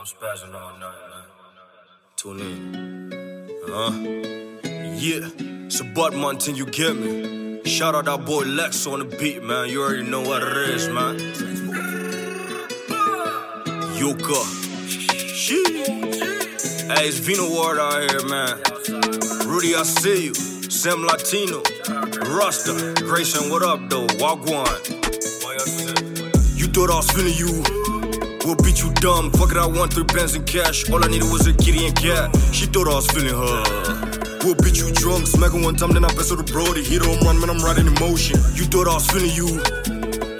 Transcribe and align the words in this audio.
I'm 0.00 0.06
spazzing 0.06 0.54
all 0.54 0.78
night, 0.78 0.94
man. 1.10 1.24
Tune 2.16 2.40
in. 2.40 3.50
Huh? 3.66 3.90
Yeah. 4.96 5.28
It's 5.66 5.80
a 5.80 5.84
butt 5.84 6.14
you 6.48 6.64
get 6.64 6.96
me. 6.96 7.62
Shout 7.66 7.94
out 7.94 8.06
that 8.06 8.24
boy 8.24 8.44
Lex 8.44 8.86
on 8.86 9.00
the 9.00 9.04
beat, 9.04 9.42
man. 9.42 9.68
You 9.68 9.82
already 9.82 10.04
know 10.04 10.22
what 10.22 10.42
it 10.42 10.56
is, 10.70 10.88
man. 10.88 11.18
Yuka. 14.00 14.40
Hey, 16.96 17.08
it's 17.08 17.18
Vino 17.18 17.50
Ward 17.50 17.78
out 17.78 18.10
here, 18.10 18.26
man. 18.26 18.56
Rudy, 19.46 19.74
I 19.74 19.82
see 19.82 20.24
you. 20.24 20.34
Sam 20.34 21.02
Latino. 21.02 21.62
Rasta. 22.34 22.94
Grayson, 23.04 23.50
what 23.50 23.62
up, 23.62 23.90
though? 23.90 24.06
Wagwan. 24.16 24.80
You 26.56 26.68
thought 26.68 26.90
I 26.90 26.96
was 26.96 27.10
feeling 27.10 27.34
you. 27.36 27.79
We'll 28.50 28.64
beat 28.64 28.82
you 28.82 28.92
dumb. 28.94 29.30
Fuck 29.30 29.52
it, 29.52 29.58
I 29.58 29.66
want 29.68 29.92
three 29.92 30.02
pens 30.02 30.34
in 30.34 30.42
cash. 30.42 30.90
All 30.90 31.04
I 31.04 31.06
needed 31.06 31.30
was 31.30 31.46
a 31.46 31.52
kitty 31.52 31.86
and 31.86 31.94
cat. 31.94 32.36
She 32.52 32.66
thought 32.66 32.88
I 32.88 32.94
was 32.96 33.06
feeling 33.06 33.30
her. 33.30 34.42
We'll 34.42 34.56
beat 34.56 34.76
you 34.76 34.90
drunk. 34.90 35.28
Smack 35.28 35.52
one 35.52 35.76
time, 35.76 35.92
then 35.92 36.04
I 36.04 36.08
pass 36.08 36.30
her 36.30 36.36
the 36.36 36.42
Brody. 36.42 36.82
Hit 36.82 37.00
home 37.00 37.20
run, 37.20 37.38
man, 37.38 37.48
I'm 37.48 37.62
riding 37.62 37.86
in 37.86 37.94
motion. 38.00 38.40
You 38.54 38.64
thought 38.64 38.88
I 38.88 38.94
was 38.94 39.06
feeling 39.06 39.30
you. 39.30 39.46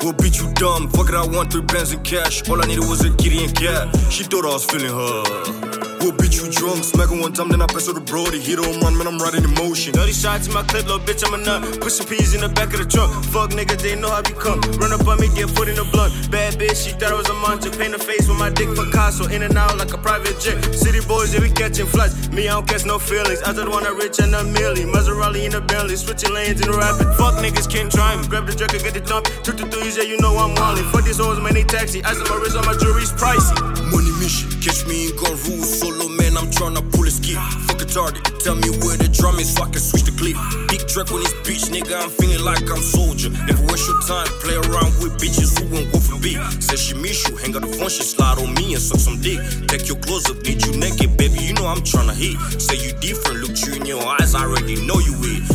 We'll 0.02 0.15
beat 0.15 0.41
you 0.42 0.52
dumb. 0.54 0.88
Fuck 0.91 1.10
it, 1.10 1.15
I 1.15 1.24
want 1.24 1.52
three 1.52 1.62
pens 1.62 1.92
in 1.92 2.02
cash. 2.02 2.42
All 2.51 2.60
I 2.60 2.66
needed 2.66 2.82
was 2.88 3.04
a 3.04 3.15
kitty 3.15 3.45
and 3.45 3.54
cat. 3.54 3.95
She 4.10 4.24
thought 4.24 4.45
I 4.45 4.54
was 4.54 4.65
feeling 4.65 4.90
her. 4.90 5.89
We'll 6.00 6.12
beat 6.12 6.36
you 6.36 6.48
drunk. 6.48 6.84
Smack 6.84 7.10
one 7.10 7.32
time, 7.32 7.48
then 7.48 7.60
I 7.60 7.66
pass 7.66 7.86
her 7.86 7.92
the 7.92 8.00
Brody. 8.00 8.40
Hit 8.40 8.59
home 8.59 8.80
run, 8.80 8.96
man, 8.96 9.06
I'm 9.06 9.18
riding 9.18 9.45
in 9.45 9.52
motion. 9.54 9.92
30 9.92 10.12
shots 10.12 10.46
in 10.48 10.54
my 10.54 10.62
clip, 10.62 10.86
little 10.86 11.00
bitch, 11.00 11.20
I'm 11.26 11.34
a 11.34 11.40
nut. 11.45 11.80
Pushing 11.80 12.06
peas 12.06 12.34
in 12.34 12.40
the 12.40 12.48
back 12.48 12.73
of 12.73 12.80
the 12.80 12.88
truck. 12.88 13.10
Fuck 13.28 13.50
niggas, 13.50 13.82
they 13.82 13.96
know 13.96 14.09
how 14.09 14.23
we 14.24 14.32
come. 14.32 14.60
Run 14.80 14.92
up 14.92 15.06
on 15.06 15.20
me, 15.20 15.28
get 15.34 15.50
foot 15.50 15.68
in 15.68 15.76
the 15.76 15.84
blunt. 15.84 16.12
Bad 16.30 16.54
bitch, 16.54 16.88
she 16.88 16.92
thought 16.96 17.12
I 17.12 17.16
was 17.20 17.28
a 17.28 17.34
monster. 17.34 17.70
Paint 17.70 17.92
her 17.92 17.98
face 18.00 18.28
with 18.28 18.38
my 18.38 18.48
dick 18.48 18.73
Picasso. 18.73 19.28
In 19.28 19.42
and 19.42 19.56
out 19.56 19.76
like 19.76 19.92
a 19.92 19.98
private 19.98 20.40
jet. 20.40 20.56
City 20.73 21.04
boys, 21.04 21.34
yeah, 21.34 21.40
we 21.40 21.50
catching 21.50 21.86
flights. 21.86 22.30
Me, 22.32 22.48
I 22.48 22.56
don't 22.56 22.66
catch 22.66 22.87
no 22.87 22.98
feelings. 22.98 23.43
I 23.43 23.52
just 23.52 23.68
want 23.68 23.84
a 23.87 23.93
rich 23.93 24.21
and 24.21 24.32
a 24.34 24.40
milli. 24.40 24.88
Maserati 24.88 25.45
in 25.45 25.52
the 25.52 25.60
Bentley. 25.60 25.96
Switching 25.96 26.32
lanes 26.32 26.65
in 26.65 26.73
the 26.73 26.76
rapid. 26.76 27.12
Fuck 27.21 27.37
niggas 27.45 27.59
can't 27.80 27.92
try 27.92 28.16
me. 28.16 28.26
Grab 28.28 28.45
the 28.45 28.52
and 28.52 28.82
get 28.84 28.92
the 28.92 29.00
dump. 29.00 29.24
Took 29.42 29.56
the 29.56 29.64
threes, 29.64 29.96
yeah, 29.96 30.04
you 30.04 30.20
know 30.20 30.36
I'm 30.36 30.52
walling. 30.54 30.84
Fuck 30.92 31.04
these 31.04 31.16
hoes, 31.16 31.40
man, 31.40 31.54
they 31.54 31.64
taxi. 31.64 32.04
Ice 32.04 32.20
on 32.20 32.28
my 32.28 32.37
wrist, 32.37 32.56
on 32.56 32.64
my 32.68 32.76
jewelry's 32.76 33.12
pricey. 33.12 33.56
Money 33.88 34.12
mission, 34.20 34.52
catch 34.60 34.84
me 34.84 35.09
in 35.09 35.16
gun 35.16 35.32
rules. 35.48 35.64
Solo 35.64 36.09
man, 36.09 36.37
I'm 36.37 36.52
tryna 36.52 36.84
pull 36.92 37.09
a 37.09 37.10
ski. 37.10 37.34
Fuck 37.64 37.80
a 37.80 37.87
target, 37.88 38.20
tell 38.45 38.54
me 38.54 38.68
where 38.84 39.00
the 39.00 39.09
drum 39.09 39.40
is 39.40 39.54
so 39.54 39.64
I 39.64 39.70
can 39.72 39.80
switch 39.80 40.04
the 40.04 40.12
clip. 40.12 40.37
Big 40.68 40.84
track 40.84 41.09
on 41.09 41.24
this 41.24 41.32
bitch, 41.40 41.72
nigga, 41.72 41.96
I'm 41.96 42.12
feeling 42.20 42.45
like 42.45 42.68
I'm 42.68 42.84
soldier. 42.84 43.32
Never 43.48 43.64
waste 43.72 43.88
your 43.88 44.00
time, 44.04 44.28
play 44.44 44.60
around 44.60 44.92
with 45.00 45.16
bitches 45.16 45.56
who 45.56 45.65
won't 45.72 45.88
go 45.88 45.98
for 46.04 46.20
beat. 46.20 46.40
Says 46.60 46.80
she 46.84 46.94
miss 46.94 47.24
you, 47.28 47.37
hang 47.40 47.56
up 47.56 47.65
the 47.65 47.72
phone, 47.72 47.88
she 47.88 48.04
slide 48.04 48.37
on 48.38 48.52
me 48.60 48.76
and 48.76 48.82
suck 48.82 49.00
some 49.00 49.16
dick. 49.24 49.40
Take 49.72 49.88
your 49.88 49.96
clothes 50.04 50.28
up, 50.28 50.42
get 50.44 50.60
you 50.66 50.76
naked, 50.76 51.16
baby, 51.16 51.40
you 51.40 51.56
know 51.56 51.65
I'm 51.65 51.80
tryna 51.80 52.12
hit. 52.12 52.37
Say 52.60 52.76
you 52.76 52.92
different, 53.00 53.40
look 53.40 53.56
you 53.65 53.72
in 53.80 53.87
your 53.88 54.04
eyes, 54.04 54.34
I 54.34 54.44
already 54.44 54.76
know 54.84 55.00
you 55.00 55.16
it. 55.24 55.49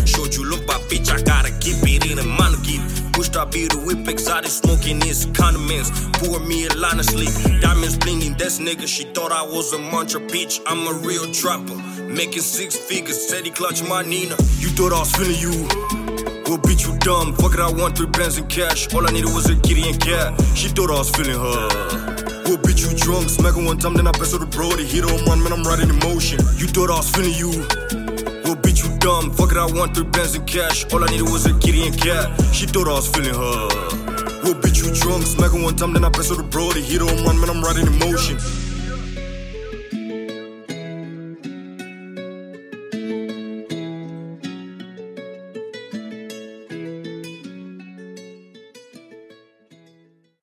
Be 3.56 3.68
the 3.68 3.80
whip, 3.88 4.06
exotic 4.10 4.52
smoking 4.52 5.00
his 5.00 5.28
condiments. 5.32 5.90
Pour 6.20 6.42
me 6.42 6.68
a 6.68 6.74
line 6.74 7.00
of 7.00 7.06
sleep. 7.06 7.32
Diamonds 7.62 7.98
blinging, 7.98 8.38
that's 8.38 8.60
nigga. 8.60 8.86
She 8.86 9.06
thought 9.06 9.32
I 9.32 9.44
was 9.44 9.72
a 9.72 9.78
muncher, 9.78 10.20
bitch. 10.28 10.60
I'm 10.68 10.86
a 10.86 10.94
real 11.08 11.32
trapper. 11.32 11.78
Making 12.04 12.42
six 12.42 12.76
figures, 12.76 13.16
said 13.30 13.46
he 13.46 13.52
clutch 13.52 13.82
my 13.82 14.02
Nina. 14.02 14.36
You 14.60 14.68
thought 14.76 14.92
I 14.92 15.00
was 15.00 15.12
feeling 15.16 15.40
you. 15.40 15.56
We'll 16.48 16.58
beat 16.68 16.84
you 16.84 17.00
dumb. 17.00 17.32
Fuck 17.36 17.54
it, 17.54 17.62
I 17.62 17.72
want 17.72 17.98
three 17.98 18.08
pens 18.08 18.38
in 18.38 18.46
cash. 18.48 18.94
All 18.94 19.08
I 19.08 19.12
needed 19.12 19.32
was 19.34 19.50
a 19.50 19.56
kitty 19.56 19.88
and 19.88 20.02
cat. 20.02 20.36
She 20.54 20.68
thought 20.68 20.92
I 20.92 21.00
was 21.00 21.10
feeling 21.16 21.40
her. 21.40 22.44
We'll 22.44 22.58
beat 22.58 22.84
you 22.84 22.92
drunk. 22.98 23.30
Smack 23.30 23.56
one 23.56 23.78
time, 23.78 23.94
then 23.94 24.06
I 24.06 24.12
pass 24.12 24.34
her 24.34 24.38
the 24.38 24.48
Brody. 24.48 24.84
Hit 24.84 25.06
home 25.06 25.24
run, 25.28 25.42
man, 25.42 25.54
I'm 25.54 25.64
riding 25.64 25.88
in 25.88 26.00
motion. 26.00 26.40
You 26.58 26.68
thought 26.68 26.92
I 26.92 26.98
was 27.00 27.10
feeling 27.10 27.32
you. 27.32 28.05
We'll 28.46 28.56
beat 28.56 28.84
you 28.84 28.96
dumb. 29.00 29.32
Fuck 29.32 29.52
it, 29.52 29.58
I 29.58 29.66
want 29.66 29.96
three 29.96 30.06
bands 30.06 30.36
in 30.36 30.46
cash. 30.46 30.86
All 30.94 31.04
I 31.04 31.08
needed 31.08 31.24
was 31.24 31.46
a 31.48 31.54
kitty 31.58 31.88
and 31.88 31.98
cat. 32.00 32.30
She 32.54 32.68
thought 32.68 32.88
I 32.88 32.94
was 32.94 33.08
feeling 33.08 33.34
her. 33.34 34.42
We'll 34.44 34.62
beat 34.62 34.78
you 34.78 34.94
drunk. 34.94 35.24
Smack 35.24 35.52
her 35.52 35.64
one 35.64 35.76
time, 35.76 35.94
then 35.94 36.06
I 36.06 36.10
pass 36.10 36.30
her 36.30 36.36
the 36.36 36.44
Brody. 36.44 36.82
Hit 36.82 37.02
home 37.02 37.26
run, 37.26 37.40
man, 37.40 37.50
I'm 37.50 37.64
riding 37.64 37.88
in 37.88 37.98
motion. 37.98 38.38